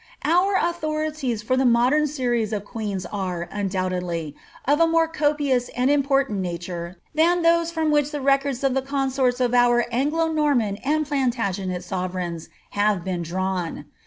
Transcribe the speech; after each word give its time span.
Our 0.25 0.55
authorities 0.55 1.43
for 1.43 1.55
the 1.55 1.63
modern 1.63 2.07
series 2.07 2.53
of 2.53 2.65
queens 2.65 3.05
are, 3.05 3.47
undoubtedly, 3.51 4.35
of 4.65 4.79
a 4.79 4.87
more 4.87 5.07
copious 5.07 5.69
and 5.77 5.91
important 5.91 6.39
nature 6.39 6.95
than 7.13 7.43
those 7.43 7.69
from 7.71 7.91
which 7.91 8.09
the 8.09 8.19
records 8.19 8.63
of 8.63 8.73
the 8.73 8.81
consorts 8.81 9.39
of 9.39 9.53
our 9.53 9.85
Anglo 9.91 10.27
Norman 10.31 10.77
and 10.77 11.05
Plantagenet 11.05 11.83
sove 11.83 12.15
reigns 12.15 12.49
have 12.71 13.03
been 13.03 13.21
drawn. 13.21 13.85